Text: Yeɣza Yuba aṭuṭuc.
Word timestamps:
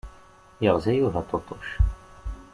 Yeɣza 0.63 0.91
Yuba 0.93 1.19
aṭuṭuc. 1.21 1.67